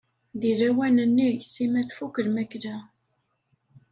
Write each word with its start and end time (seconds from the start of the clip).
Deg 0.39 0.53
lawan-nni 0.59 1.29
Sima 1.51 1.81
tfuk 1.89 2.15
lmakla. 2.25 2.75